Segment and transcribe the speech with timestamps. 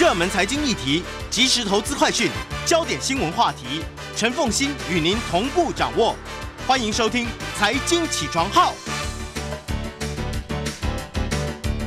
[0.00, 2.30] 热门财经议题、即时投资快讯、
[2.64, 3.84] 焦点新闻话题，
[4.16, 6.16] 陈凤欣与您同步掌握。
[6.66, 7.26] 欢迎收听
[7.58, 8.72] 《财经起床号》。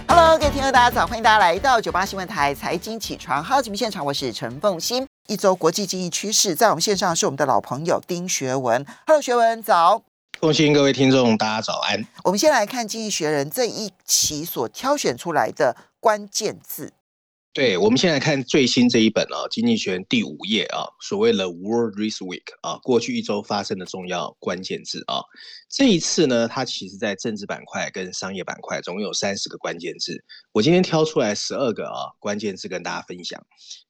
[0.07, 1.07] Hello，各位听众，大家早！
[1.07, 5.07] 欢迎大家来到九八新闻台财经起床号节目现场，我是陈凤欣。
[5.25, 8.85] 一周国际经济趋势，在我们线上是我们的老朋友丁学文。
[9.07, 10.03] Hello，学文早。
[10.39, 12.05] 恭喜，各位听众，大家早安。
[12.23, 16.93] 我们先来看《经济学人》这一期所挑选出来的关键字。
[17.54, 25.22] 对，我们现在看最新这一本啊，《经济学》第五页啊，所谓的 World This Week 啊，过去一周发生的重要关键字啊。
[25.70, 33.40] 这一次呢，它其实在政治板块跟商业板块总共有三十个关键字，我今天挑出来十二个啊关键字跟大家分享。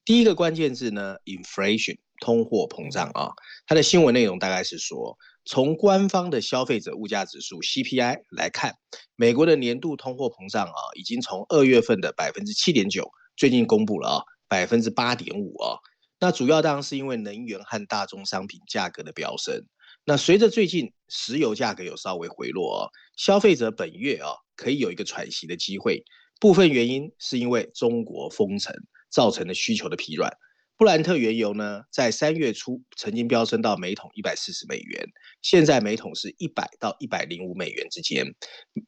[0.03, 3.31] 第一个关键字呢，Inflation，通货膨胀啊。
[3.65, 8.75] 它的新闻内容大概是说，从官方的消费者物价指数 CPI 来看，
[9.15, 13.09] 美国的年度通货膨胀啊，已经从二月份的百分之七点九。
[13.35, 15.77] 最近公布了啊，百分之八点五啊，
[16.19, 19.65] 那主要当然是因为能源和大宗商品价格的飙升。
[20.05, 26.03] 那随着最近石油价格有稍微回落啊，消费者本月啊可以有一个喘息的机会。
[26.39, 28.75] 部分原因是因为中国封城
[29.09, 30.29] 造成的需求的疲软。
[30.75, 35.07] 布兰特原油呢，在三月初曾经飙升到每桶一百四十美元，
[35.41, 38.25] 现在每桶是一百到一百零五美元之间。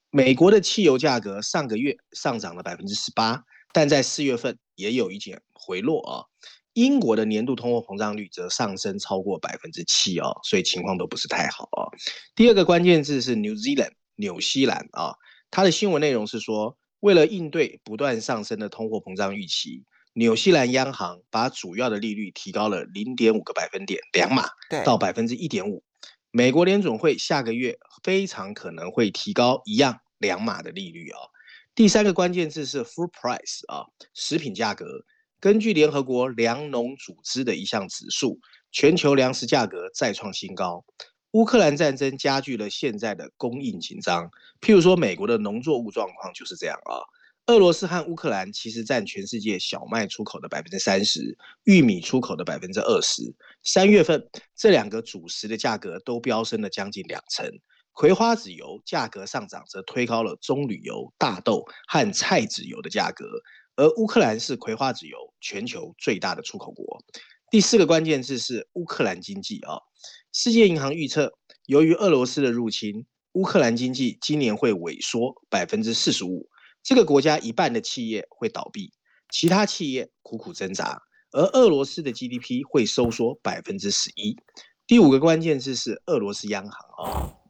[0.10, 3.42] 美国的汽油价格上个月上涨了百分之十八。
[3.76, 6.24] 但在四月份也有一点回落啊，
[6.76, 11.92] 英国的年度通货膨胀率则上升超过百分之七啊，所以情况都不是太好啊。
[12.36, 15.16] 第二个关键字是 New Zealand 纽西兰啊，
[15.52, 24.46] 它的新闻内容是说，为了应对不断上升的通货膨胀预期，纽西兰央行把主要的利率提高了零点五个百分点两码，
[24.86, 25.84] 到百分之一点五。
[26.32, 31.20] 美国联总会下个月非常可能会提高一样两码的利率啊。
[31.76, 34.86] 第三个关键字是 food price 啊，食品价格。
[35.42, 38.40] 根据联合国粮农组织的一项指数，
[38.72, 40.86] 全球粮食价格再创新高。
[41.32, 44.30] 乌克兰战争加剧了现在的供应紧张，
[44.62, 47.04] 譬如说美国的农作物状况就是这样啊。
[47.48, 53.22] 俄罗斯和乌克兰其实占全世界小麦出口的百分之三十，玉米出口的百分之二十。
[53.64, 57.52] 三月份这两个主食的价格都飙升了将近两成。
[57.96, 63.26] 葵花籽油价格上涨，则推高了棕榈油、大豆和菜籽油的价格。
[63.78, 67.02] 而乌克兰是葵花籽油全球最大的出口国。
[67.50, 69.80] 第四个关键字是乌克兰经济啊。
[70.34, 71.32] 世界银行预测，
[71.68, 76.50] 由于俄罗斯的入侵，乌克兰经济今年会萎缩百分之四十五。
[76.84, 78.92] 这个国家一半的企业会倒闭，
[79.32, 81.02] 其他企业苦苦挣扎。
[81.32, 84.36] 而俄罗斯的 GDP 会收缩百分之十一。
[84.86, 87.45] 第五个关键字是俄罗斯央行啊。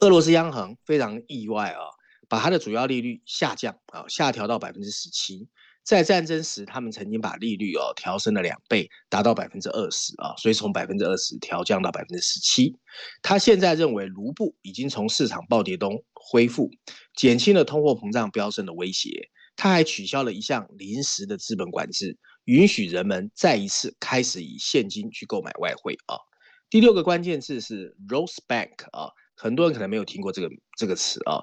[0.00, 1.80] 俄罗斯央行非常意外啊，
[2.26, 5.46] 把它的主要利率下降啊，下调到百分之十七。
[5.82, 12.74] 在战争时，他们曾经把利率哦调升了两倍，达到百分之二十啊，所以从百分之二十调降到百分之十七。
[13.20, 16.70] 他现在认为卢布已经从市场暴跌中恢复，
[17.14, 19.28] 减轻了通货膨胀飙升的威胁。
[19.56, 26.16] 他还取消了一项临时的资本管制，允许人们再一次开始以现金去购买外汇啊。
[26.70, 29.10] 第六个关键字是 Rose Bank 啊。
[29.40, 31.40] 很多人可能没有听过这个这个词啊。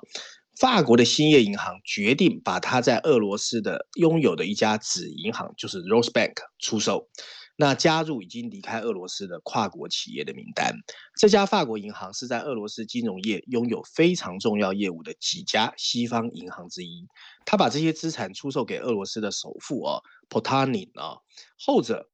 [0.60, 7.10] 法国的兴业银行决定把它在俄罗斯的拥有的一家子银行，就是 Rose Bank 出售，
[7.56, 10.74] 那加入已经离开俄罗斯的跨国企业的名单。
[11.20, 17.06] 这家法国银行是在俄罗斯金融业拥有非常重要业务的几家西方银行之一。
[17.46, 21.18] 他把这些资产出售给俄罗斯的首富啊 p o t a n i n 啊，
[21.60, 22.10] 后者。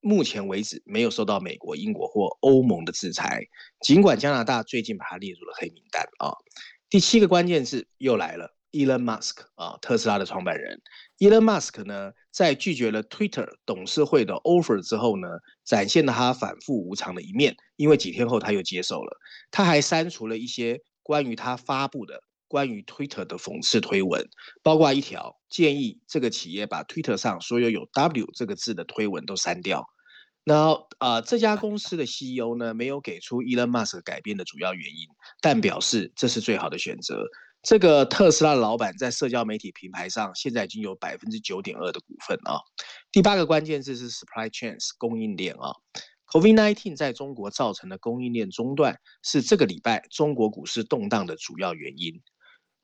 [0.00, 3.46] 目前为止没有受到美国、英国或欧盟的制裁，
[3.80, 6.34] 尽管加拿大最近把它列入了黑名单啊。
[6.90, 10.80] 第七个关键字又来了，Elon Musk 啊，特斯拉的创办人。
[11.18, 15.28] Elon Musk 呢，在拒绝了 Twitter 董事会的 offer 之后呢，
[15.64, 19.16] 展现了他反复无常的一面，因为几天后他又接受了，
[19.50, 22.22] 他还删除了一些关于他发布的。
[22.48, 24.28] 关于 Twitter 的讽刺推文，
[24.62, 29.86] 包括一条建议这个企业把 Twitter 上所有有 W 这个字的推文都删掉。
[30.44, 35.08] 那啊，这家公司的 CEO 呢，没有给出 Elon Musk 改变的主要原因，
[35.40, 37.24] 但表示这是最好的选择。
[37.62, 42.60] 这个特斯拉的老板在社交媒体平台上现在已经有百分之九点二的股份啊。
[43.10, 45.72] 第八个关键字是 supply chains 供应链啊。
[46.30, 52.20] COVID-19 在中国造成的供应链中断，是这个礼拜中国股市动荡的主要原因。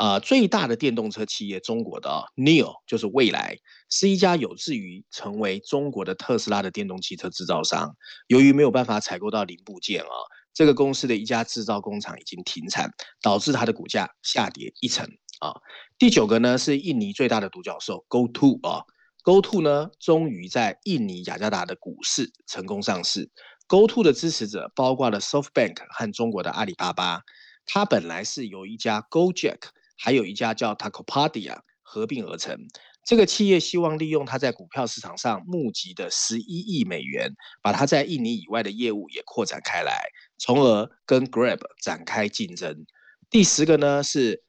[0.01, 3.59] 啊，最大的电动车企业中国的啊，NIO 就是未来，
[3.91, 7.95] 是一家有志于成为中国的特斯拉的电动汽车制造商。
[8.27, 10.09] 由于没有办法采购到零部件啊，
[10.55, 15.05] 这个公司的一家制造工厂已经停产，导致它的股价下跌一成
[15.41, 15.53] 啊。
[15.99, 18.83] 第九个呢是印尼最大的独角兽 GoTo 啊
[19.23, 23.31] ，GoTo 呢，终于在印尼雅加达的股市成功上市。
[23.69, 27.21] GoTo 的支持者包括了 SoftBank 和中国的阿里巴巴。
[27.67, 29.59] 它本来是由一家 GoJack，
[30.03, 32.57] 还有一家叫 Takopadia 合并而成。
[33.05, 37.31] 这个企业希望利用它在股票市场上募集的十一亿美元，
[37.63, 40.09] 把它在印尼以外的业务也扩展开来，
[40.39, 42.87] 从而跟 Grab 展开竞争。
[43.29, 44.43] 第十个呢是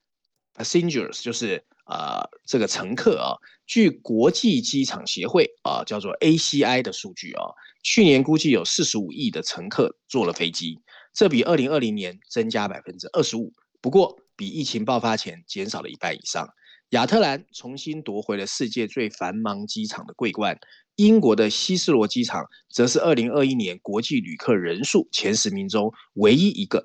[0.55, 3.35] Passengers，就是呃这个乘客啊。
[3.65, 7.43] 据国际机场协会啊，叫做 ACI 的数据啊，
[7.83, 10.79] 去年估计有四十五亿的乘客坐了飞机，
[11.13, 13.53] 这比二零二零年增加百分之二十五。
[13.79, 16.49] 不过，比疫情爆发前减少了一半以上。
[16.89, 20.59] 亚特兰重新夺回了世界最繁忙机场的桂冠，
[20.95, 26.83] 英国的希斯罗机场则是二零二一年国际旅客人数前十名中唯一一个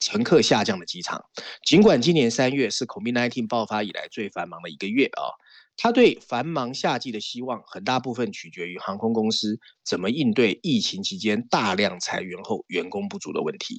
[0.00, 1.22] 乘客下降的机场。
[1.62, 5.28] 尽管今年三月是 COVID-19 爆发以来最繁忙的一个月啊。
[5.76, 13.76] 他对繁忙夏季的希望，很大部分取决于航空公司怎么应对疫情期间大量裁员后员工不足的问题。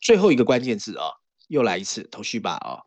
[0.00, 1.06] 最后一个关键字啊，
[1.48, 2.78] 又来一次头绪吧啊，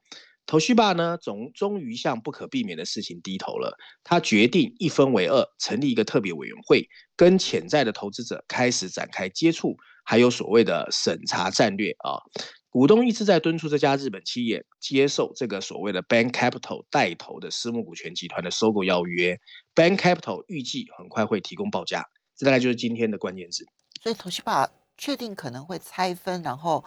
[0.45, 3.77] 头绪吧呢，总终于向不可避免的事情低头了。
[4.03, 9.75] 他决定一分为二，成立一个特别委员会，跟潜在的投资者开始展开接触，
[10.05, 12.21] 还有所谓的审查战略啊。
[12.69, 19.39] 股东一直在敦促这家日本企业接受这个所谓的 Bank Capital 带头的私募股权集团的收购邀约。
[19.73, 22.05] Bank Capital 预计很快会提供报价，
[22.35, 23.65] 这大概就是今天的关键字。
[24.03, 26.85] 所以，投西把确定可能会拆分，然后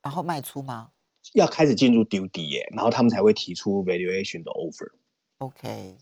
[0.00, 0.90] 然后卖出吗？
[1.34, 4.90] 要开始进入 due d 耶，然后他们才会提出 valuation 的 offer。
[5.38, 5.96] OK，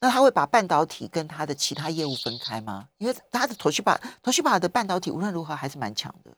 [0.00, 2.88] 那他会把半导体跟他的其他业务分开吗？
[2.98, 6.36] 因为他的投西把投西把的半导体无论如何还是蛮强的。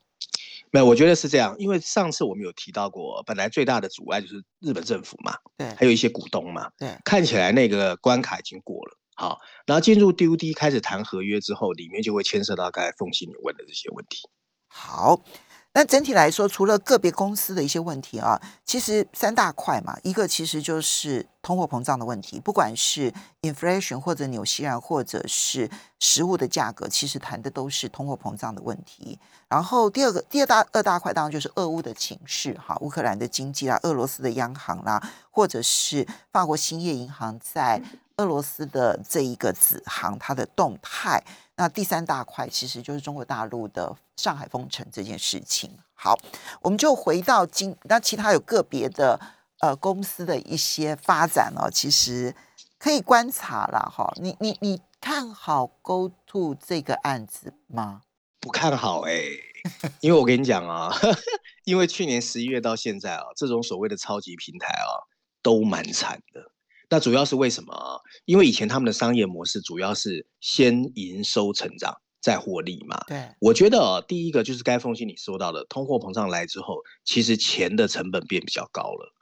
[0.70, 14.28] 没有，我觉得是这样，因为上次我们有提到过，本来最大的阻碍就是日本政府嘛，对，还有一些股东嘛，对，看起来那个关卡已经过了，好，然后进入 DUD 开始谈合约之后，里面就会牵涉到刚才凤信你问的这些问题。
[14.68, 15.22] 好。
[15.78, 25.70] 那整体来说，除了个别公司的一些问题啊，其实三大块嘛，一个其实就是通货膨胀的问题，不管是 inflation 或者纽西兰或者是
[26.00, 29.16] 食物的价格，其实谈的都是通货膨胀的问题。
[29.48, 37.80] 然后第二个、第二大二大块当然就是俄乌的情势哈，乌克兰的经济啦，俄罗斯的央行啦，或者是法国兴业银行在
[38.18, 41.24] 俄罗斯的这一个子行它的动态。
[41.56, 45.76] 那第三大块其实就是中国大陆的上海封城这件事情。
[45.94, 46.16] 好，
[46.60, 49.18] 我们就回到今，那其他有个别的
[49.58, 52.32] 呃公司的一些发展哦，其实
[52.78, 54.12] 可以观察了哈。
[54.16, 58.02] 你你你看好 Go To 这个案子吗？
[58.38, 59.12] 不看好哎，
[59.98, 60.94] 因为我跟你讲啊，
[61.64, 65.10] 因为去年十一月到现在啊，这种所谓的超级平台啊，
[65.42, 66.52] 都蛮惨的。
[66.88, 68.00] 那主要是为什么？
[68.24, 72.98] 因为以前他们的商业模式主要是先营收成长再获利嘛。
[73.06, 79.12] 对，我觉得第一个就是该封信你说到的，通货膨胀来之后，其实钱的成本变比较高了，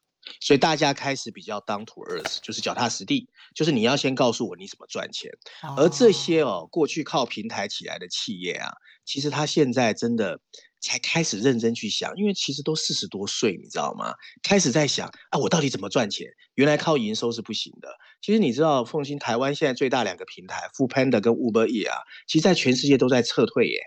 [0.40, 5.30] 所以大家开始比较 down to earth，就是脚踏实地，就是你要先告诉我你怎么赚钱。
[5.76, 8.72] 而这些哦，过去靠平台起来的企业啊，
[9.04, 10.40] 其实它现在真的。
[10.86, 14.14] 才开始认真去想，因为其实都四十多岁，你知道吗？
[14.42, 16.28] 开始在想啊，我到底怎么赚钱？
[16.54, 17.88] 原来靠营收是不行的。
[18.22, 21.96] 其实你知道，奉新台湾现在最大两个平台 f o o Panda 跟 Uber E 啊，
[22.28, 23.80] 其实在全世界都在撤退耶。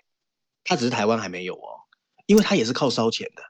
[0.66, 1.88] 它只是台湾还没有哦，
[2.26, 3.44] 因为它也是靠烧钱的。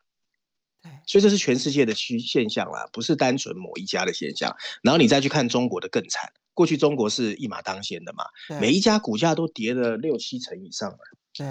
[0.83, 4.55] 对，所以这是全世界的趋现象啦，不是单纯某一家的现象。
[4.83, 8.25] 然后你再去看中国的更惨，过去中国是一马当先的嘛，
[8.61, 10.99] 每一家股价都跌了六七成以上了。
[11.33, 11.47] 对。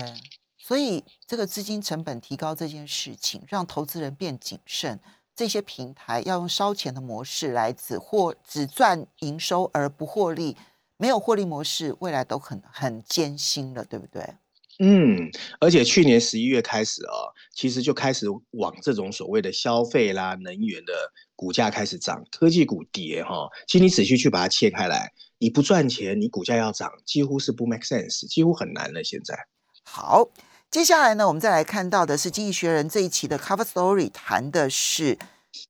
[0.68, 5.00] 所以，这个资金成本提高这件事情，让投资人变谨慎。
[5.34, 10.58] 这些平台要用烧钱的模式来只获只赚营收而不获利，
[10.98, 14.34] 没有获利模式，未来都很很艰辛了，对不对？
[14.78, 20.92] 嗯，而且去年十一月开始啊，其实就开始往这种所谓的消费啦、能源的
[21.34, 23.48] 股价开始涨，科技股跌哈。
[23.66, 29.02] 其实你仔细去把它切开来，你不赚钱，你股价要涨，几乎是不 make sense，几乎很难了。
[29.02, 29.34] 现在
[29.82, 30.28] 好。
[30.70, 35.18] 接下来呢，我们再来看到的是《经济学人》这一期的 Cover Story，谈的是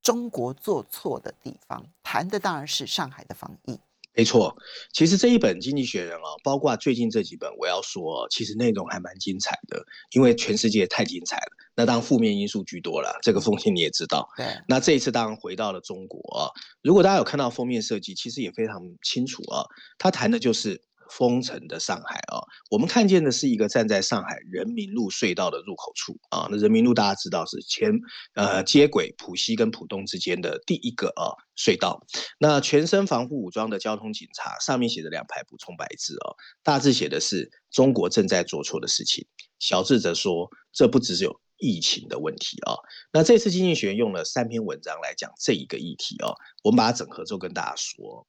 [0.03, 3.79] 中国做错的地方，谈的当然是上海的防疫。
[4.13, 4.53] 没错，
[4.91, 11.51] 其实这一本《经济学人》啊，包括最近这几本，我要说，其实内容还蛮精彩的，因为全世界太精彩了。
[11.75, 14.27] 那当然负面因素居多了，这个风险你也知道。
[14.35, 14.45] 对。
[14.67, 16.51] 那这一次当然回到了中国啊，
[16.81, 19.63] 如果大家有看到封面设计，其实也非常清楚啊，
[19.97, 22.39] 他谈的就是封城的上海啊，
[22.69, 26.47] 我们看见的是一个站在上海人民路隧道的入口处啊。
[26.51, 27.91] 那人民路大家知道是前
[28.35, 32.05] 呃接轨浦西跟浦东之间的第一个啊隧道。
[32.37, 39.25] 那全身防护武装的交通警察，上面写着两排补充白字啊，大字写的是中国正在做错的事情，
[39.59, 42.75] 小字则说这不只是有疫情的问题啊。
[43.11, 48.27] 那这次经济学用了三篇文章来讲这一个议题啊，我们把它整合之后跟大家说。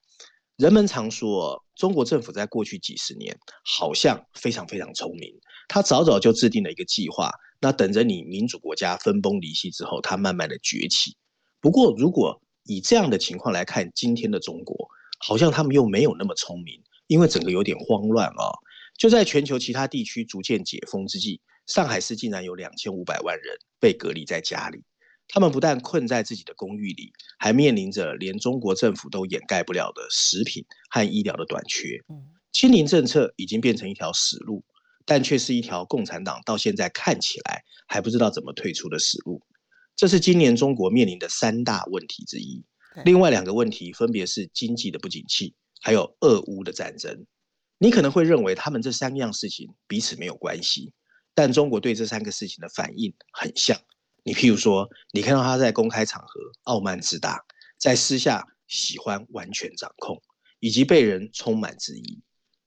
[0.61, 5.33] 人们常说，中国政府在过去几十年好像非常非常聪明，
[5.67, 11.17] 他早早就制定了一个计划，那等着你民主国家分崩离析之后，他慢慢的崛起。
[11.61, 14.87] 不过，如果以这样的情况来看，今天的中国
[15.25, 18.53] 好像他们又没有那么聪明，因为整个有点慌乱啊。
[18.99, 24.83] 就在全球其他地区逐渐解封之际，上海市竟然有两千五百万人被隔离在家里。
[25.33, 31.97] 他们不但困在自己的公寓里，还面临着连中国政府都掩盖不了的食品和医疗的短缺。
[32.51, 34.61] 清零政策已经变成一条死路，
[35.05, 39.41] 但却是一条共产党到现在看起来还不知道怎么退出的死路。
[39.95, 42.63] 这是今年中国面临的三大问题之一。
[43.05, 47.25] 另外两个问题分别是经济的不景气，还有俄乌的战争。
[47.77, 50.91] 你可能会认为他们这三样事情彼此没有关系，
[51.33, 53.79] 但中国对这三个事情的反应很像。
[54.23, 57.43] 你譬如说，你看到他在公开场合傲慢自大，
[57.77, 60.21] 在私下喜欢完全掌控，
[60.59, 62.21] 以及被人充满质疑，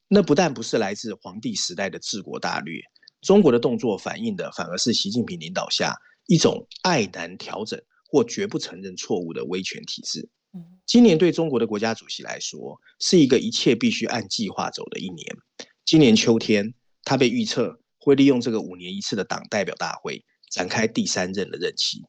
[0.08, 2.80] 那不但不是来自皇帝时代的治国大略，
[3.20, 5.94] 中国的动作反映的反而是习近平领导下
[6.26, 7.80] 一种爱难调整
[8.10, 10.28] 或绝不承认错误的威权体制。
[10.86, 15.36] 今年对中国的国家主席来说，是一个一切必须按计划走的一年。
[15.84, 20.24] 今年秋天，他被预测会利用这个五年一次的党代表大会。
[20.54, 22.00] 展开第三任的任期，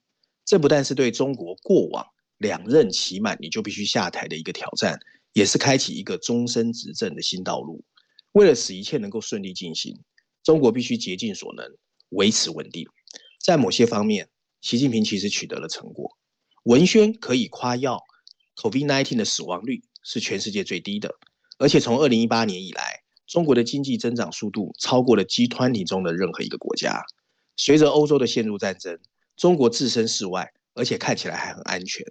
[0.46, 2.06] 这不但是对中国过往
[2.38, 5.00] 两任期满你就必须下台的一个挑战，
[5.34, 7.84] 也是开启一个终身执政的新道路。
[8.34, 10.00] 为了使一切能够顺利进行，
[10.44, 11.66] 中国必须竭尽所能
[12.10, 12.88] 维持稳定。
[13.44, 14.30] 在某些方面，
[14.62, 16.16] 习近平其实取得了成果。
[16.66, 18.00] 文宣可以夸耀
[18.58, 21.16] ，COVID-19 的死亡率是全世界最低的，
[21.58, 27.04] 而且从二零一八年以来，中国的经济增长速度超过了 G 团体中的任何一个国家。
[27.58, 29.00] 随着欧洲的陷入战争，
[29.36, 32.06] 中国置身事外，而且看起来还很安全。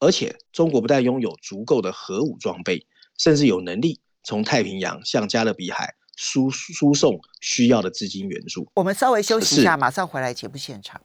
[0.00, 2.86] 而且，中国不但拥有足够的核武装备，
[3.18, 8.70] 甚至有能力从太平洋向加勒比海输输送需要的资金援助。
[8.74, 11.00] 我们稍微休息一下，马上回来节目现场。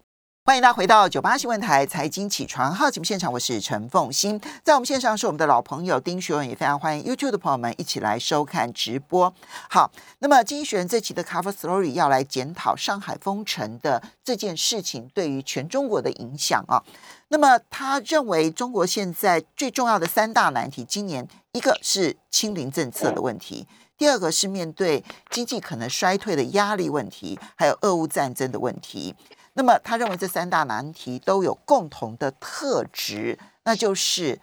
[0.46, 9.34] 欢迎大家回到九八新闻台财经起床号节目现场，我是陈凤欣，在我们线上是我们的老朋友丁学文，也非常欢迎 YouTube 的朋友们一起来收看直播。
[9.70, 16.84] 好，那么经济学人这期的 Cover Story 要来检讨上海封城的这件事情对于全中国的影响啊。
[17.30, 23.66] 那么他认为中国现在最重要的三大难题，今年一个是清零政策的问题，
[23.98, 29.16] 第二个是面对经济可能衰退的压力问题，还有俄乌战争的问题。
[29.56, 34.42] 那么，他认为这三大难题都有共同的特质，那就是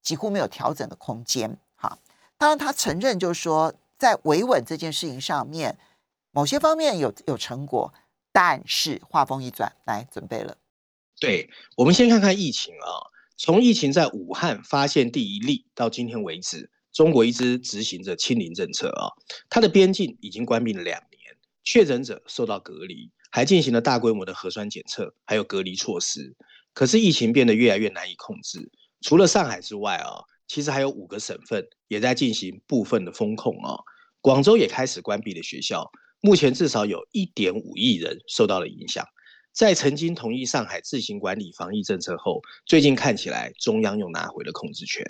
[0.00, 1.58] 几乎没有调整的空间。
[1.76, 1.98] 哈，
[2.38, 5.78] 当然他承认，就是说在维稳这件事情上面，
[6.30, 7.92] 某些方面有有成果，
[8.32, 10.56] 但是话锋一转，来准备了。
[11.20, 19.12] 对，我们先看看疫情啊，从疫情在武汉发现第一例到今天为止，中国一直执行着清零政策啊，
[19.50, 23.12] 它的边境已经关闭了两年，确诊者受到隔离。
[23.32, 26.36] 还进行了大规模的核酸检测，还有隔离措施。
[26.74, 28.70] 可是疫情变得越来越难以控制。
[29.00, 33.76] 除了上海之外啊，其实还有五个省份也在进行部分的封控啊。
[34.20, 39.04] 广州也开始关闭了学校，目前至少有一点五亿人受到了影响。
[39.52, 45.04] 在曾经同意上海自行管理防疫政策后，最近看起来中央又拿回了控制权。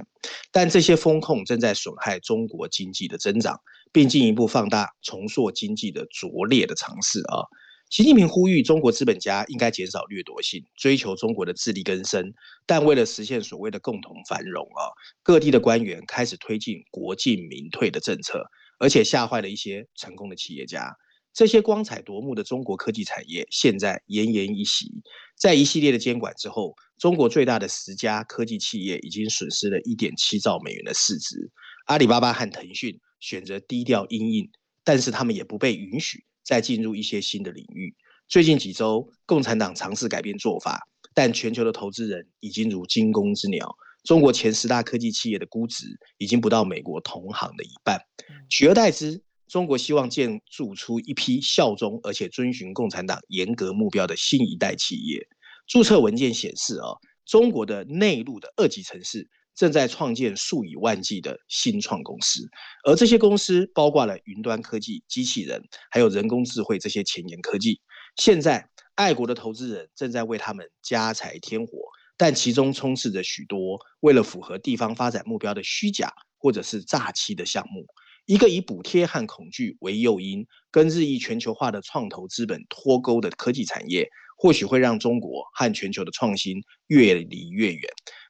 [0.51, 3.61] 但这些风控正在损害中国经济的增长，
[3.93, 7.47] 并进一步放大重塑经济的拙劣的尝试啊。
[7.93, 12.33] 习近平呼吁中国资本家应该减少掠夺性，追求中国的自力更生。
[12.65, 14.89] 但为了实现所谓的共同繁荣啊，
[15.23, 18.43] 各地的官员开始推进国进民退的政策，
[18.79, 20.91] 而且吓坏了一些成功的企业家。
[21.35, 24.91] 这些光彩夺目的中国科技产业现在奄奄一息。
[25.39, 31.37] 在一系列的监管之后，中国最大的十家科技企业已经损失了一点七兆美元的市值。
[31.85, 34.51] 阿里巴巴和腾讯选择低调应应，
[34.83, 36.25] 但是他们也不被允许。
[36.45, 37.95] 再进入一些新的领域。
[38.29, 40.81] 最近几周，共产党尝试改变做法，
[41.15, 43.75] 但全球的投资人已经如惊弓之鸟。
[44.05, 45.87] 中国前十大科技企业的估值
[46.19, 48.01] 已经不到美国同行的一半。
[48.49, 55.25] 取而代之，中国希望建筑出一批效忠而且遵循共产党严格目标的新一代企业。
[55.69, 56.89] 注册文件显示，啊，
[57.27, 62.49] 中国的内陆的二级城市正在创建数以万计的新创公司，
[62.85, 67.81] 而这些公司包括了云端科技、机器人，还有人工智慧这些前沿科技。
[68.17, 71.79] 现在，爱国的投资人正在为他们加柴添火，
[72.17, 77.87] 但其中充斥着许多为了符合地方发展目标的虚假或者是诈欺的项目。
[78.27, 87.83] 一个以补贴和恐惧为诱因，跟日益全球化的创投资本脱钩的科技产业，或许会让中国和全球的创新越离越远。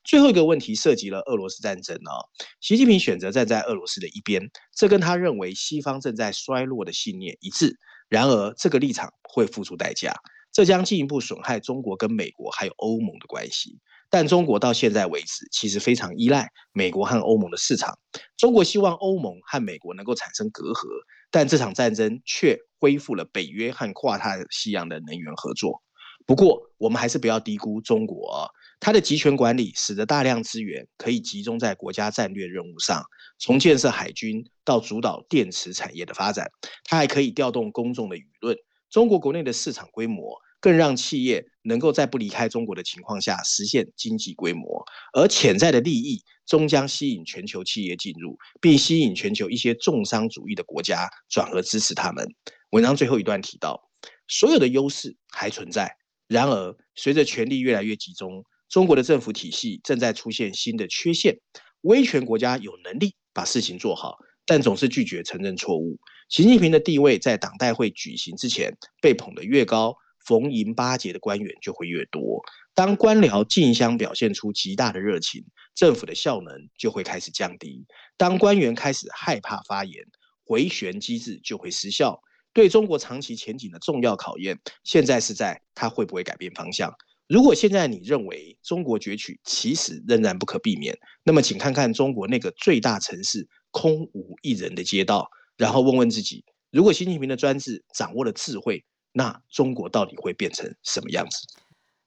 [0.04, 2.12] 最后一个问题涉及了俄罗斯战争啊，
[2.61, 4.42] 习近平选择站在俄罗斯的一边，
[4.75, 7.76] 这跟他认为西方正在衰落的信念一致。
[8.09, 10.12] 然而，这个立场会付出代价，
[10.52, 13.78] 这将进一步损害中国跟美国还有欧盟的关系。
[14.11, 17.99] 但中国到现在为止，其实非常依赖美国和欧盟的市场。
[18.37, 20.87] 中国希望欧盟和美国能够产生隔阂，
[21.30, 25.82] 但这场战争却恢复了北约和跨太西洋的能源合作。
[26.26, 28.49] 不过，我们还是不要低估中国啊，
[28.85, 33.01] 它的集权管理使得大量资源可以集中在国家战略任务上，
[33.39, 36.51] 从建设海军到主导电池产业的发展，
[36.83, 38.57] 它还可以调动公众的舆论。
[38.91, 40.37] 中国国内的市场规模。
[40.62, 52.25] 更让企业能够在不离开中国的情况下实现经济规模，而潜在的利益终将吸引全球企业进入，并吸引全球一些重商主义的国家转而支持他们。
[52.71, 53.91] 文章最后一段提到，
[54.29, 55.97] 所有的优势还存在，
[56.29, 61.37] 然而随着权力越来越集中，中国的政府体系正在出现新的缺陷。
[61.83, 65.99] 威权国家有能力把事情做好，但总是拒绝承认错误。
[66.31, 69.95] 习近平的地位在党代会举行之前被捧得越高。
[70.25, 72.41] 逢迎巴结的官员就会越多。
[72.75, 77.85] 当官僚竞相表现出极大的热情，政府的效能就会开始降低。
[78.17, 80.05] 当官员开始害怕发言，
[80.45, 82.21] 回旋机制就会失效。
[82.52, 86.95] 对中国长期前景的重要考验，现在是在他会不会改变方向。
[87.29, 98.85] 如果现在你认为中国崛起其实仍然不可避免，那么请看看中国那个最大城市空无一人的街道，然后问问自己：如果习近平的专制掌握了智慧。
[99.14, 101.47] 那中国到底会变成什么样子？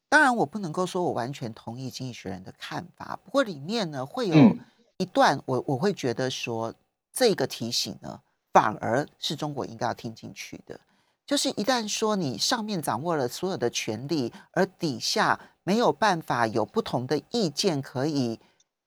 [0.09, 3.19] 当然，我不能够说我完全同意经济学人的看法。
[3.23, 4.57] 不过里面呢，会有
[4.97, 6.73] 一段我我会觉得说，
[7.13, 10.79] 这个提醒呢，反而是中国应该要听进去的。
[11.25, 18.39] 就是一旦说你上面掌握了所有的权利，而底下没有办法有不同的意见可以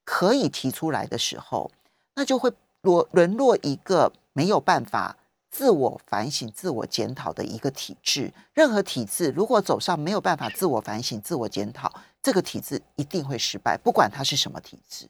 [0.05, 1.71] 可以提出来的时候，
[2.15, 5.17] 那就会落沦落一个没有办法。
[5.51, 11.91] 自我反省、自我检讨的一个体制，任何体制如果走上没有办法自我反省、自我检讨，
[12.23, 15.09] 这个体制一定会失败，不管它是什么体制。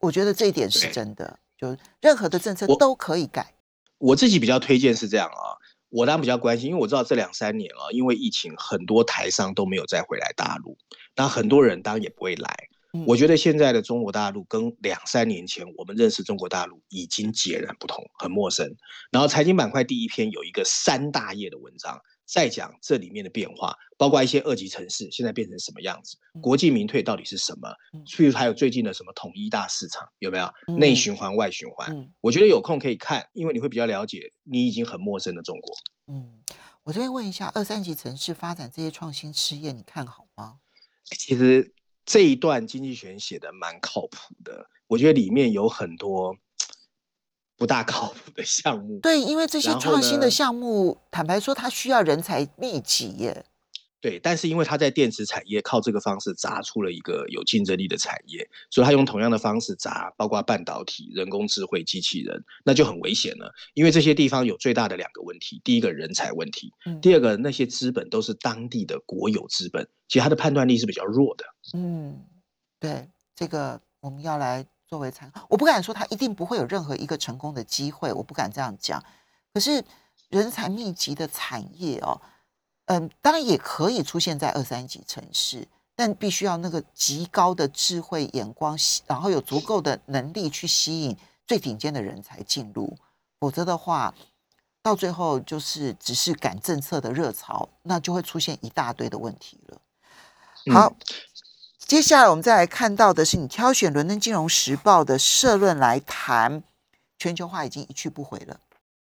[0.00, 3.52] 我觉得这一点是真的，就任何的政策都可以改。
[3.98, 5.60] 我自己比较推荐是这样啊，
[5.94, 10.76] 我当然比较关心，因为我知道这两三年啊，因为疫情，很多台商都没有再回来大陆，
[11.14, 12.68] 那很多人当然也不会来。
[13.06, 18.74] 我觉得现在的中国大陆跟两三年前我们认识中国大陆已经截然不同，很陌生。
[19.12, 27.68] 然后财经板块第一篇有一个三大页的文章，在讲这里面的变化，包括一些二级城市现在变成什么样子，国进民退到底是什么？
[28.06, 32.10] 譬如还有最近的什么统一大市场有没有内循环外循环？
[32.20, 35.76] 我觉得有空可以看，因为你会比较了解你已经很陌生的中国。
[36.06, 36.42] 嗯，
[36.82, 40.58] 我这边问一下，二三级城市发展这些创新事业，你看好吗？
[41.04, 41.72] 其实。
[42.06, 46.36] 这一段经济学写的蛮靠谱的，我觉得里面有很多
[47.56, 48.98] 不大靠谱的项目。
[49.00, 53.44] 对，因为这些创新的项目，坦白说，它需要人才密集耶。
[54.00, 63.50] 对，但是因为他在电池产业靠这个方式砸出了一个有竞争力的产业，所以他用同样的方式砸，包括半导体、人工智慧、机器人，那就很危险了。
[63.72, 71.46] 因为这些地方有最大的两个问题：第一个人才问题，第二个那些资本都是当地的国有资本，其实他的判断力是比较弱的。
[71.72, 72.26] 嗯，
[72.78, 75.46] 对，这个我们要来作为参考。
[75.48, 79.02] 我不敢说他一定不会有任何一个成功的机会，我不敢这样讲。
[79.52, 79.84] 可是
[80.28, 82.20] 人才密集的产业哦。
[82.86, 85.66] 嗯，当然也可以出现在二三级城市，
[85.96, 91.16] 但必须要那个极高的智慧眼光，然后有足够的能力去吸引
[91.46, 92.94] 最顶尖的人才进入，
[93.40, 94.14] 否则的话，
[94.82, 99.80] 到最后就是只是赶政策的热潮，那就会出现一大堆的问题了。
[100.70, 100.94] 好，
[101.94, 106.64] 接下来我们再来看到的是，你挑选《伦敦金融时报》的社论来谈
[107.18, 108.58] 全球化已经一去不回了。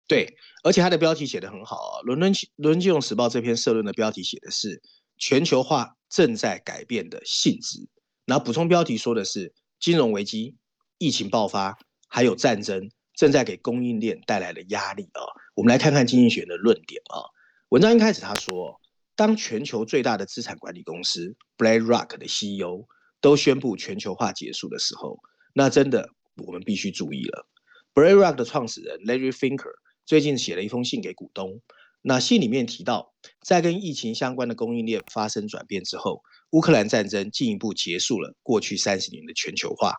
[0.07, 4.81] 对，而且它的标题写的很好啊，《伦敦伦敦金融时报》这篇社论的标题写的是
[5.19, 7.85] “全球化正在改变的性质”，
[8.23, 10.55] 然后补充标题说的是“金融危机、
[10.99, 15.21] 疫情爆发，还有战争正在给供应链带来的压力啊”。
[15.53, 17.27] 我们来看看经济学的论点啊。
[17.67, 18.79] 文章一开始他说，
[19.19, 22.87] 当全球最大的资产管理公司 BlackRock 的 CEO
[23.19, 25.19] 都宣布全球化结束的时候，
[25.51, 27.45] 那真的我们必须注意了。
[27.93, 29.73] BlackRock 的创始人 Larry Finker
[30.05, 31.61] 最近写了一封信给股东，
[32.01, 39.95] 那信里面提到，在跟疫情相关的供应链发生转变之后，乌克兰战争进一步结束了过去三十年的全球化。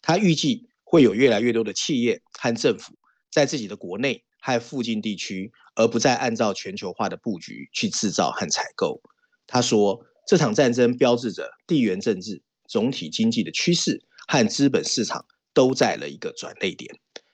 [0.00, 2.94] 他预计会有越来越多的企业和政府
[3.30, 9.00] 在自己的国内和附近地区，而不再按照全球化的布局去制造和采购。
[9.46, 12.42] 他说，这场战争标志着地缘政治。
[12.68, 16.90] 总体经济的趋势和资本市场都在了一个转捩点。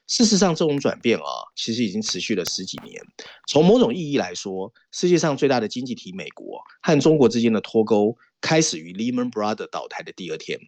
[0.09, 3.01] 事实上，这种转变啊，其实已经持续了十几年。
[3.47, 10.59] 从某种意义来说，世界上最大的经济体美国和中国之间的脱钩，开始于 Lehman Brothers 倒台的第二天。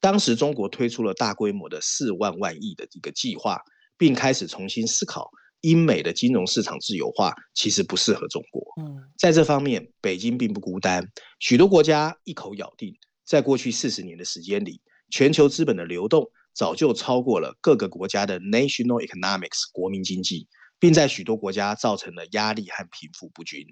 [0.00, 3.60] 当时，中国推出了大规模的四万万亿的一个计划，
[3.98, 5.30] 并开始重新思考
[5.64, 8.62] 英美的金融市场自由化其实不适合中国。
[8.82, 12.94] 嗯，在这方面，北京并不孤单，许多国家一口咬定。
[13.24, 20.46] 在过去四十年的时间里，全球资本的流动早就超过了各个国家的 national economics 国民经济，
[20.78, 23.66] 并在许多国家造成了压力和贫富不均。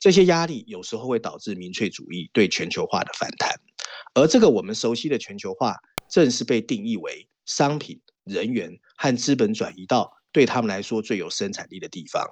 [0.00, 3.50] 这些压力有时候会导致民粹主义对全球化的反弹，
[4.14, 5.76] 而这个我们熟悉的全球化，
[6.08, 12.28] 正是被定义为商品、人员和资本转移到对他们来说最有生产力的地方。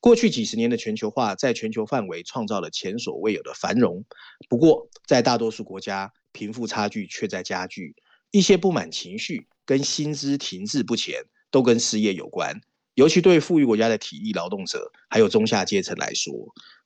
[0.00, 4.04] 过去几十年的全球化，在全球范围创造了前所未有的繁荣。
[4.50, 7.94] 不过，在大多数国家，贫富差距却在加剧。
[8.32, 12.60] 一些不满情绪跟薪资停滞不前，都跟失业有关。
[12.94, 16.34] 尤其对富裕国家的体力劳动者，还有中下阶层来说，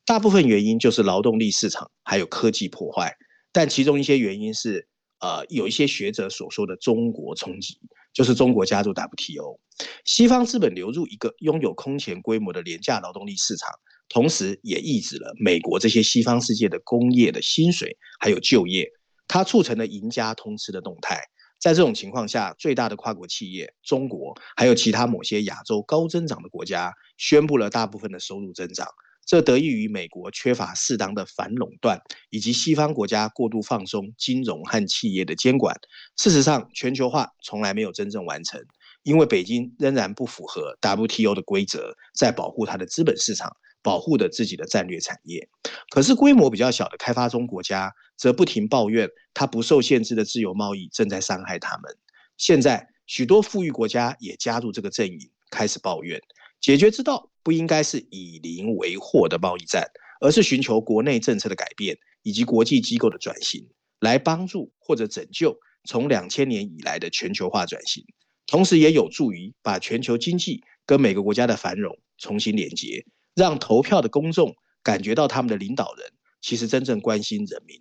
[0.04, 3.16] 大部分原因就是劳动力市场还有科技破坏。
[3.50, 4.86] 但其中一些原因是，
[5.20, 7.80] 呃，有一些学者所说的中国冲击。
[8.18, 9.60] 就是中国加入 WTO，
[10.04, 13.70] 西方资本流入一个拥有空前规模的廉价劳动力市场，
[14.08, 18.90] 同时也抑制了美国这些西方世界的工业的薪水还有就业，
[19.28, 21.20] 它促成了赢家通吃的动态。
[21.60, 28.88] 在这种情况下，最大的跨国企业中国，还有其他某些亚洲高增长的国家，宣布了大部分的收入增长。
[29.28, 35.76] 这得益于美国缺乏适当的反垄断，以及西方国家过度放松金融和企业的监管。
[36.16, 38.58] 事实上，全球化从来没有真正完成，
[39.02, 45.46] 因为北京仍然不符合 WTO 的规则，在保护它的资本市场，保护的自己的战略产业。
[45.90, 51.94] 可是，规模比较小的开发中国家则不停抱怨，它不受限制的自由贸易正在伤害他们。
[52.38, 56.18] 现在，许多富裕国家也加入这个阵营，开始抱怨。
[56.60, 59.86] 解决之道不应该是以邻为壑的贸易战，
[60.20, 63.66] 而是寻求国内政策的改变以及国际机构的转型，
[64.00, 68.04] 来帮助或者拯救从两千年以来的全球化转型，
[68.46, 77.80] 同时也有助于把全球经济跟每个国家的繁荣重新连接，让投票的公众感觉到他们的领导人其实真正关心人民。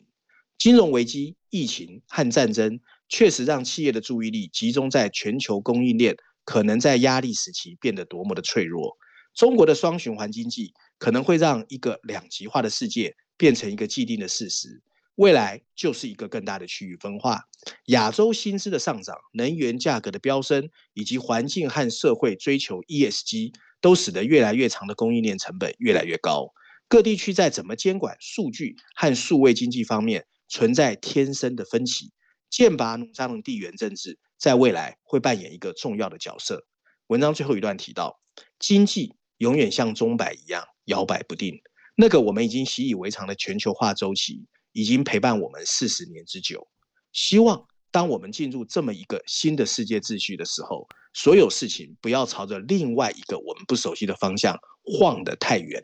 [0.58, 6.16] 金融危机、疫情和战争确实让企业的注意力集中在全球供应链。
[6.48, 8.98] 可能在压力时期变得多么的脆弱。
[9.38, 14.82] 中国的双循环经济可能会让一个两极化的世界变成一个既定的事实。
[15.14, 17.44] 未来就是一个更大的区域分化。
[17.86, 26.52] 亚洲薪资的上涨、能源价格的飙升，以及环境和社会追求 ESG，都使得越来越长的供应链成本越来越高。
[26.88, 32.12] 各地区在怎么监管数据和数位经济方面存在天生的分歧。
[32.50, 34.18] 剑拔弩张的地缘政治。
[34.40, 36.68] 在未来会扮演一个重要的角色。
[37.08, 38.20] 文章最后一段提到，
[38.60, 41.62] 经济永远像钟摆一样摇摆不定。
[41.96, 46.68] 那个我们已经习以为常的全球化周期，已经陪伴我们四十年之久。
[47.12, 55.84] 希望当我们进入这么一个新的世界秩序的时候，所有事情不要朝着另外一个我们不熟悉的方向晃得太远。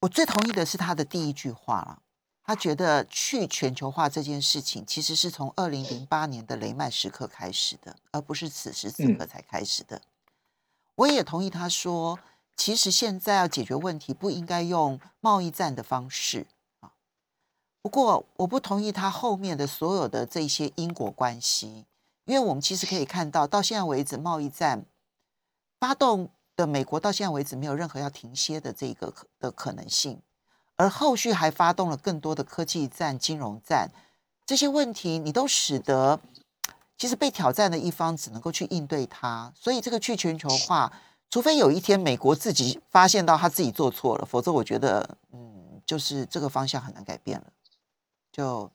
[0.00, 2.02] 我最同意的是他的第一句话了。
[2.42, 10.02] 他觉得去全球化这件事情，其实是从二零零八年的雷曼时刻开始的，而不是此时此刻才开始的。
[11.00, 12.18] 我也同意他说，
[12.56, 16.46] 其实现在要解决问题，不应该用贸易战的方式
[16.80, 16.92] 啊。
[17.80, 21.86] 不过，我不同意他后面的所有的这些因果关系，
[22.26, 24.84] 因为我们其实可以看到，到现在为止，贸易战
[25.78, 30.20] 发动的美国到现在为止没有任何要停歇的这个的可能性。
[30.76, 33.90] 而后续还发动了更多的科技战、金融战，
[34.44, 36.20] 这些问题你都使得
[37.00, 39.50] 其实被挑战的一方只能够去应对它。
[39.56, 40.92] 所以这个去全球化，
[41.30, 47.46] 除非有一天美国自己发现到他自己做错了，否则我觉得，嗯，就是这个方向很难改变了。
[48.30, 48.70] 就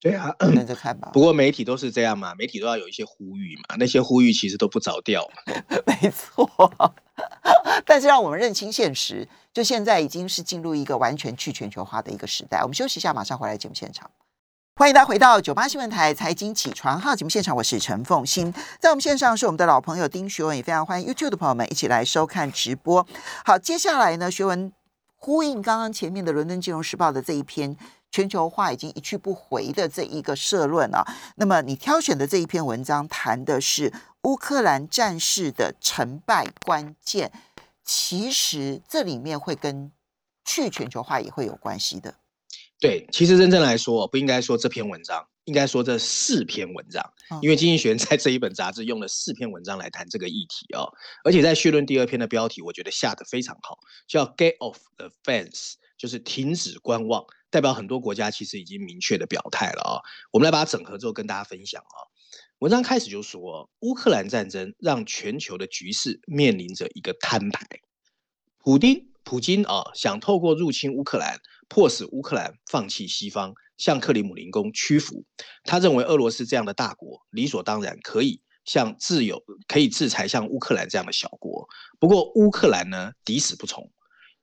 [0.00, 1.10] 对啊，等着看吧。
[1.12, 5.28] 不过媒体都是这样嘛，媒体都要有一些呼吁嘛，那些呼吁其实都不着调。
[6.00, 6.48] 没错。
[7.84, 12.60] 但是让我们认清现实，就现在已经是进入一个完全去全球化的一个时代。
[12.62, 14.08] 我们休息一下，马上回来节目现场。
[14.78, 23.06] 欢迎大家回到九八新闻台财经起床号节目现场，我是陈凤欣，在我们线上是我们的老朋友丁学文，也非常欢迎 YouTube 的朋友们一起来收看直播。
[23.46, 24.70] 好，接下来呢，学文
[25.14, 27.74] 呼应刚刚前面的《伦敦金融时报》的这一篇
[28.10, 31.02] 全球化已经一去不回的这一个社论啊，
[31.36, 33.90] 那么你挑选的这一篇文章谈的是
[34.24, 37.32] 乌克兰战事的成败关键，
[37.82, 39.90] 其实这里面会跟
[40.44, 42.16] 去全球化也会有关系的。
[42.78, 47.10] 对，其实真正来说，不应该说这篇文章，应该说这四篇文章，
[47.40, 50.92] 因为经济学人在这一本杂志用了四篇文章来谈这个议题哦。
[51.24, 59.96] 而且在序论第二篇的标题，我觉得下的非常好，叫 “Get off the fence”，就是停止观望，代表很多国家其实已经明确的表态了啊。
[60.30, 61.96] 我们来把它整合之后跟大家分享啊。
[62.58, 67.66] 文章开始就说，乌克兰战争让全球的局势面临着一个摊牌，
[68.58, 71.40] 普丁、普京啊，想透过入侵乌克兰。
[71.68, 75.24] 迫使乌克兰放弃西方，向克里姆林宫屈服。
[75.64, 81.66] 他认为俄罗斯这样的大国理所当然可以向自由可以制裁像乌克兰这样的小国。
[81.98, 83.90] 不过乌克兰呢，抵死不从。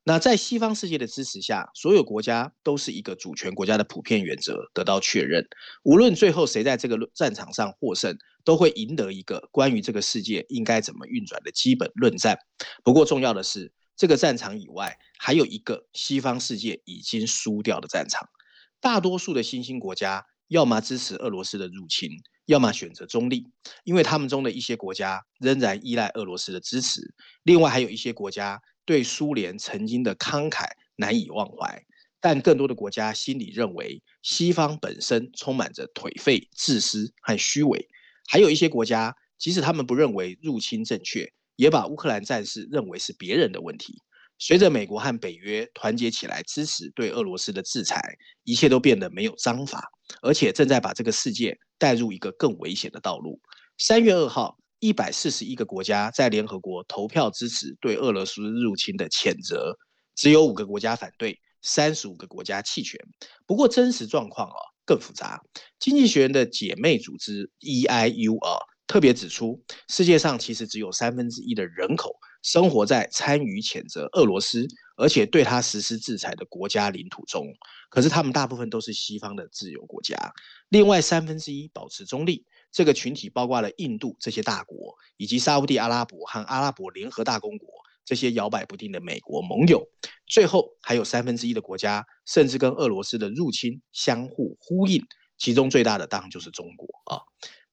[0.04, 5.48] 那在西方世界的支持下，所有国家都是一个主权国家的普遍原则得到确认。
[5.84, 12.38] 无论最后谁在这个战场上获胜，都会赢得一个关于这个世界应该怎么运转的基本论战。
[12.84, 13.72] 不过重要的是。
[13.96, 18.28] 这个战场以外，还有一个西方世界已经输掉的战场。
[18.82, 22.12] 大多数的新兴国家要么支持俄罗斯的入侵，
[22.46, 23.48] 要么选择中立，
[23.86, 27.00] 因为他们中的一些国家仍然依赖俄罗斯的支持。
[27.44, 30.66] 另外，还有一些国家对苏联曾经的慷慨
[30.98, 31.82] 难以忘怀，
[32.20, 37.88] 但更多的国家心里认为西方本身充满着颓废、自私和虚伪。
[38.28, 41.32] 还有一些国家，即使他们不认为入侵正确。
[41.56, 44.02] 也把乌克兰战事认为是别人的问题。
[44.46, 48.02] 随着美国和北约团结起来支持对俄罗斯的制裁，
[48.44, 49.90] 一切都变得没有章法，
[50.22, 53.40] 而且正在把这个世界带入一个更危险的道路。
[53.78, 59.78] 三月二号，一百四十一个国家在联合国投票支持对俄罗斯入侵的谴责，
[60.14, 63.00] 只有五个国家反对，三十五个国家弃权。
[63.48, 65.42] 不过真实状况啊更复杂。
[65.80, 68.60] 经济学人的姐妹组织 EIU 啊。
[68.86, 77.48] 特别指出，世界上其实只有三分之一的人口生活在参与谴责俄罗斯，而且对他实施制裁的国家领土中。
[77.90, 80.16] 可是他们大部分都是西方的自由国家。
[80.70, 82.46] 另外三分之一保持中立。
[82.72, 87.70] 这个群体包括了印度这些大国，以及沙地阿拉伯和阿拉伯联合大公国
[88.04, 89.88] 这些摇摆不定的美国盟友。
[90.26, 95.06] 最后还有三分之一的国家，甚至跟俄罗斯的入侵相互呼应。
[95.38, 97.22] 其中最大的当然就是中国啊。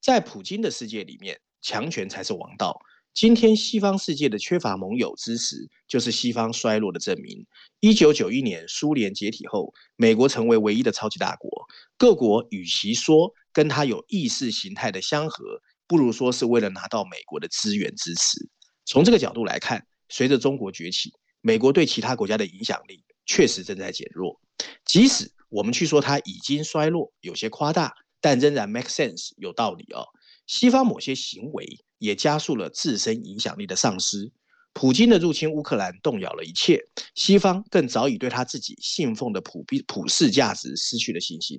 [0.02, 2.78] 在普京的世界里面，强权才是王道。
[3.12, 7.46] 今天西方世界的缺乏盟友支持，就是西方衰落的证明。
[7.80, 11.66] 一九九一年苏联解体后，美国成为唯一的超级大国。
[11.98, 18.48] 各国与其说跟他有意识形态的相合，不如说是为了拿到美国的资源支持。
[18.86, 24.40] 从这个角度来看，随着中国崛起，美国对其他国家的影响力确实正在减弱。
[24.84, 27.92] 即使我们去说它已经衰落，有些夸大。
[28.22, 30.04] 但仍然 make sense 有道理哦。
[30.46, 31.66] 西方某些行为
[32.00, 34.32] 也加速了自身影响力的丧失。
[34.72, 36.80] 普京的入侵乌克兰动摇了一切，
[37.14, 41.58] 西方更早已对他自己信奉的普普普世价值失去了信心。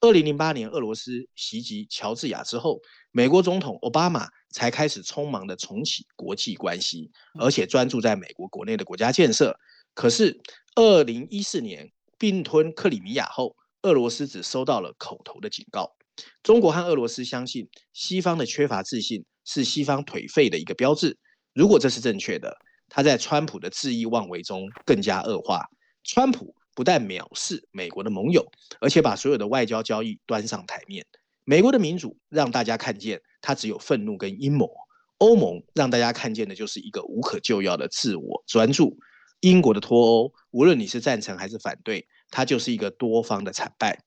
[0.00, 9.56] 二零零八年俄罗斯袭击乔治亚之后，美国总统奥巴马才开始匆忙的重启国际关系，而且专注在美国国内的国家建设。
[9.94, 10.40] 可是
[10.74, 15.96] 二零一四年并吞克里米亚后，俄罗斯只收到了口头的警告。
[16.42, 21.16] 中国和俄罗斯相信，西方的缺乏自信是西方颓废的一个标志。
[21.54, 22.54] 如果这是正确的，
[22.90, 25.64] 他在川普的恣意妄为中更加恶化。
[26.04, 28.46] 川普不但藐视美国的盟友，
[28.78, 31.06] 而且把所有的外交交易端上台面。
[31.44, 34.68] 美国的民主让大家看见他只有愤怒跟阴谋。
[35.16, 38.98] 欧盟让大家看见的就是一个无可救药的自我专注。
[39.40, 44.04] 英国的脱欧，无论你是赞成还是反对，它就是一个多方的惨败。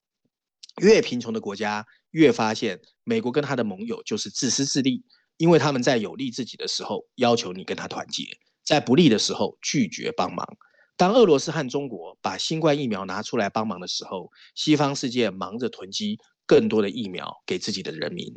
[0.81, 1.87] 越贫穷的国家。
[2.11, 5.01] 越发现美国跟他的盟友就是自私自利，
[5.41, 8.25] 因为他们在有利自己的时候要求你跟他团结，
[8.63, 10.45] 在不利的时候拒绝帮忙。
[10.95, 18.27] 当俄罗斯和中国把新冠疫苗拿出来帮忙的时候，西方世界忙着囤积更多的疫苗给自己的人民。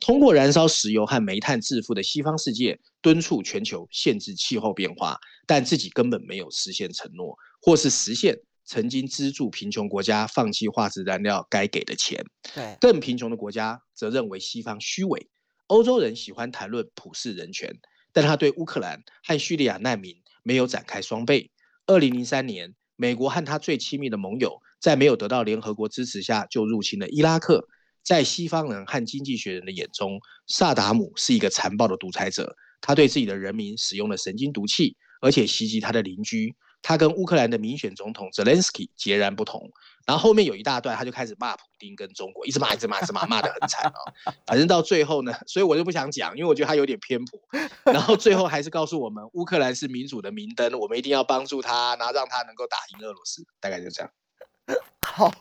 [0.00, 8.36] 通过燃烧石油和煤炭致富的西方世界敦促全球限制气候变化，但自己根本没有实现承诺，或是实现。
[8.66, 12.22] 曾经资助贫穷国家放弃化石燃料该给的钱，
[12.54, 15.26] 对更贫穷的国家则认为西方虚伪。
[15.70, 17.72] 欧洲人喜欢谈论普世人权，
[18.12, 21.48] 但他对乌克兰和叙利亚难民没有展开双倍。
[21.86, 27.68] 二零零三年，美国和他最亲密的盟友在没有得到联合国支持下就入侵了伊拉克。
[28.02, 36.52] 在西方人和经济学人的眼中，萨达姆是一个残暴的独裁者，他对自己的人民使用了神经毒气，而且袭击他的邻居。
[36.82, 39.70] 他跟乌克兰的民选总统泽连斯基截然不同。
[40.06, 44.32] 然后后面有一大段，他就开始骂普京跟中国，一直骂，一直骂，一直骂，骂得很惨哦。
[44.46, 47.40] 反正到最后呢，所以我就不想讲，因为我觉得他有点偏颇。
[47.84, 53.44] 然后最后还是告诉我们，乌克兰是民主的明灯，我们一定要帮助他，然后让他能够打赢俄罗斯。
[53.60, 54.10] 大概就这样。
[55.06, 55.32] 好。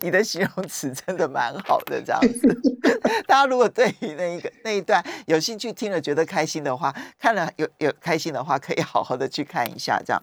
[0.00, 2.60] 你的形容词真的蛮好的，这样子。
[3.28, 10.22] 大家如果对于那一个那一段有兴趣听了觉得开心的话，看了有有开心的话，可以好好的去看一下，这样。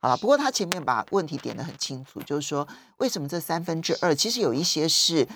[0.00, 2.66] 好了，不过他前面把问题点得很清楚，就是说
[2.98, 5.26] 为什么这三分之二其实有一些是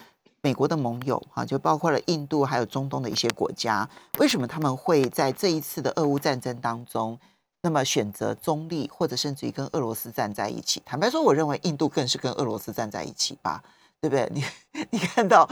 [0.40, 7.18] 美国的盟友哈，就包括了印度还有中东的一些国家，为什么他们会在这一次的俄乌战争当中？
[7.64, 10.82] 那么选择中立，或者甚至于跟俄罗斯站在一起。
[10.84, 13.62] 坦白说，我认为印度更是跟俄罗斯站在一起吧，
[14.00, 14.28] 对不对？
[14.34, 14.44] 你
[14.90, 15.48] 你看到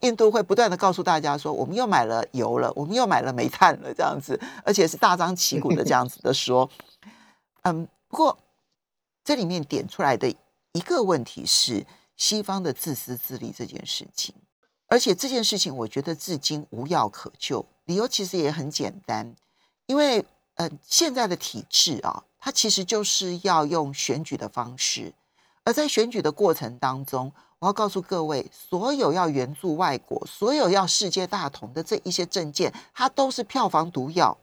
[0.00, 6.66] 印度会不断的告诉大家说，我们又买了油了，我们又买了煤炭了，这样子，而且是大张旗鼓的这样子的说。
[7.64, 8.38] 嗯，不过
[9.24, 10.32] 这里面点出来的
[10.70, 11.84] 一个问题是
[12.16, 14.32] 西方的自私自利这件事情，
[14.86, 17.66] 而且这件事情我觉得至今无药可救。
[17.86, 19.34] 理由其实也很简单，
[19.86, 20.24] 因为。
[20.56, 25.12] 呃，现在的体制啊，它其实就是要用选举的方式，
[25.64, 34.38] 而在选举的过程当中，我要告诉各位，所有要援助外国、所有要世界大同的这一些证件，它都是票房毒药。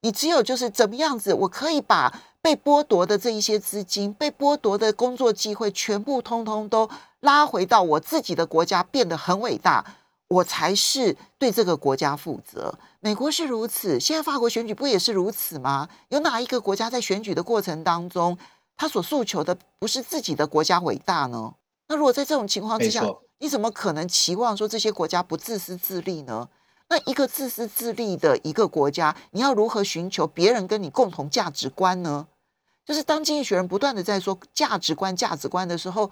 [0.00, 9.82] 你只有就是怎么样子，我可以把被剥夺的这一些资金、被剥夺的工作机会，全部通通都拉回到我自己的国家，变得很伟大。
[10.28, 12.78] 我才是对这个国家负责。
[13.00, 15.88] 美国是如此，现在法国选举不也是如此吗？
[16.10, 18.36] 有哪一个国家在选举的过程当中，
[18.76, 21.54] 他所诉求的不是自己的国家伟大呢？
[21.88, 23.02] 那如果在这种情况之下，
[23.38, 26.50] 你怎么可能期望说这些国家不自私自利呢？
[26.90, 32.26] 那一个自私自利的一个国家，你要如何寻求别人跟你共同价值观呢？
[32.84, 36.10] 就是当经济学人不断的在说价值观、价值观的时候，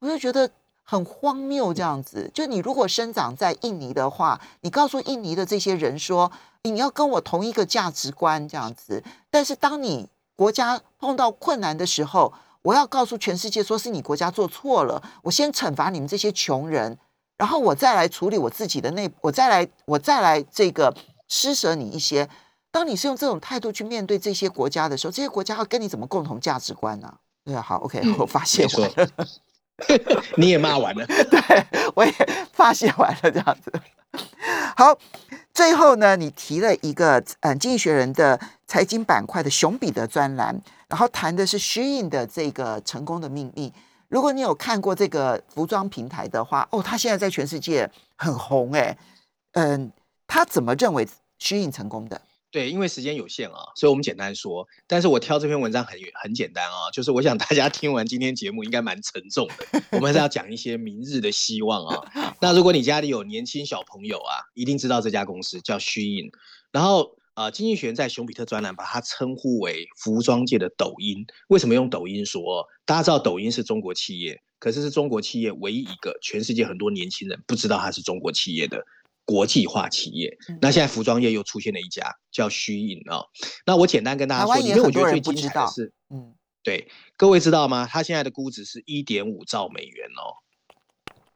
[0.00, 0.50] 我就觉得。
[0.82, 2.28] 很荒谬，这样子。
[2.34, 6.32] 就你如果生长在印尼的话，你告诉印尼的这些人说，
[6.64, 9.04] 你要跟我同一个价值观，这样子。
[9.30, 16.98] 但是当你国家碰到困难的时候，我要告诉全世界，说是你国家做错了，我先惩罚你们这些穷人，
[17.36, 20.92] 然后我再来处理我自己的内，我再来，我再来这个
[21.28, 22.28] 施舍你一些。
[22.70, 27.12] 当你是用这种态度去面对这些国家的时候，这些国家要跟你怎么共同价值观呢？
[27.44, 29.08] 对啊，好，OK，我发泄完了。
[30.36, 31.40] 你也骂完了， 对
[31.94, 32.12] 我也
[32.52, 33.72] 发泄完了，这样子。
[34.76, 34.96] 好，
[35.54, 43.72] 最后呢，你提了一个嗯，《经济学人》的财经板块的熊彼得专栏，然后谈的是 Shein 的这个成功的秘密。
[44.08, 48.96] 如果你有看过这个服装平台的话，哦，他现在在全世界很红哎，
[49.52, 49.90] 嗯，
[50.26, 51.08] 他怎么认为
[51.40, 52.20] Shein 成功的？
[52.52, 54.66] 对，因为时间有限啊，所以我们简单说。
[54.88, 59.82] 但是我挑这篇文章很很简单啊，就是我想大家听完今天节目应该蛮沉重的。
[59.92, 62.34] 我们还是要讲一些明日的希望啊。
[62.42, 66.30] 那如果你家里有年轻小朋友啊，一定知道这家公司叫 Shein。
[66.72, 71.24] 然后啊，经济学人在熊彼特专栏把它称呼为服装界的抖音。
[71.48, 72.66] 为什么用抖音说？
[72.84, 78.84] 大家知道抖音是中国企业，可是是中国企业唯一一个全世界很多年轻人不知道它是中国企业的。
[79.30, 83.22] 国际化企业，那现在服装业又出现了一家叫虚影啊。
[83.64, 87.86] 那我简单跟大家说，因为我觉得最精彩的是，嗯，对，各位知道吗？
[87.88, 90.34] 它现在的估值是一点五兆美元哦，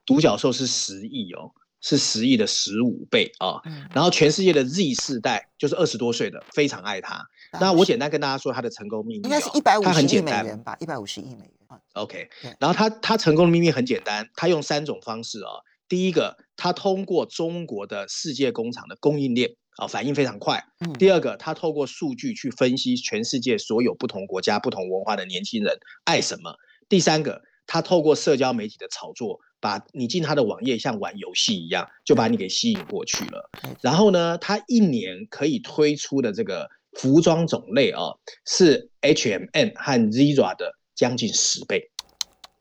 [0.05, 3.63] 独角兽是十亿哦，是十亿的十五倍啊。
[3.93, 7.25] 然后全世界的 Z 世代就是二十多岁的，非常爱它。
[7.61, 11.81] 那我简单跟大家说它的成功秘密，应该是一百五十亿美元吧，一百五十亿美元。
[11.93, 12.29] OK，
[12.59, 15.51] 然后它它成功的秘密很简单，它用三种方式啊。
[15.95, 20.61] 第一个，它通过中国的世界工厂的供应链啊，反应非常快。
[20.99, 26.53] 第二个，它透过数据去分析全世界所有不同国家、不同文化的年轻人爱什么。
[26.89, 33.49] 第三个，它透过社交媒体的炒作，把你进它的网页像玩游戏一样，就把你给吸引过去了。
[33.81, 38.03] 然后呢，它一年可以推出的这个服装种类啊，
[38.45, 41.89] 是 H&M 和 Zara 的将近十倍。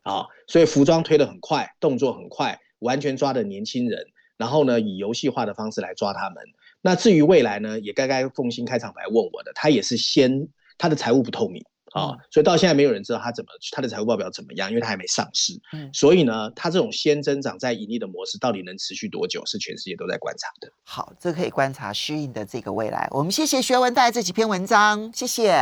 [0.02, 2.60] 啊，所以服装推得很快，动作很快。
[2.84, 4.06] 完全抓的年轻人，
[4.36, 6.36] 然后呢，以游戏化的方式来抓他们。
[6.80, 11.64] 那至于未来呢，也该该凤新开场白问我的，他也是先他的财务不透明
[11.94, 15.54] 啊，所以到现在没有人知道他怎么他的财务报表怎么样，因为他还没上市。
[15.72, 20.70] 嗯，所以呢，他这种先增长再盈利的模式到底能持续多久，是全世界都在观察的。
[20.84, 23.08] 好，这可以观察虚印的这个未来。
[23.12, 25.54] 我们谢谢学文带来这几篇文章，谢谢。